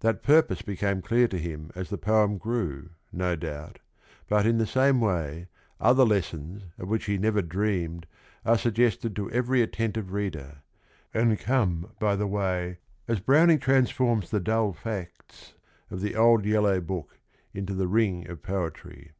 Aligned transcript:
That 0.00 0.24
purpose 0.24 0.62
became 0.62 1.00
clear 1.00 1.28
to 1.28 1.38
him 1.38 1.70
as 1.76 1.90
the 1.90 1.96
poem 1.96 2.38
grew, 2.38 2.90
no 3.12 3.36
doubt, 3.36 3.78
but 4.26 4.44
in 4.44 4.58
the 4.58 4.66
same 4.66 5.00
way 5.00 5.46
other 5.78 6.02
lessons 6.04 6.64
of 6.76 6.88
which 6.88 7.04
he 7.04 7.18
never 7.18 7.40
dreamed 7.40 8.08
are 8.44 8.58
suggested 8.58 9.14
to 9.14 9.30
every 9.30 9.62
attentive 9.62 10.12
reader, 10.12 10.62
and 11.14 11.38
come 11.38 11.92
by 12.00 12.16
the 12.16 12.26
way 12.26 12.78
as 13.06 13.20
Brown 13.20 13.48
ing 13.50 13.60
transforms 13.60 14.30
the 14.32 14.40
dull 14.40 14.72
facts 14.72 15.54
of 15.88 16.00
the 16.00 16.16
"old 16.16 16.44
yellow 16.46 16.80
book" 16.80 17.16
into 17.54 17.72
the 17.72 17.86
ring 17.86 18.28
of 18.28 18.42
poetry. 18.42 19.12